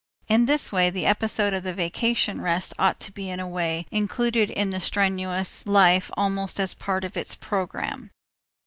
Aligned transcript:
In 0.27 0.45
this 0.45 0.71
way 0.71 0.89
the 0.89 1.05
episode 1.05 1.53
of 1.53 1.61
the 1.61 1.75
vacation 1.75 2.41
rest 2.41 2.73
ought 2.79 2.99
to 3.01 3.11
be 3.11 3.29
in 3.29 3.39
a 3.39 3.47
way 3.47 3.85
included 3.91 4.49
in 4.49 4.71
the 4.71 4.79
strenuous 4.79 5.63
life 5.67 6.09
almost 6.17 6.59
as 6.59 6.73
a 6.73 6.77
part 6.77 7.03
of 7.03 7.15
its 7.15 7.35
programme. 7.35 8.09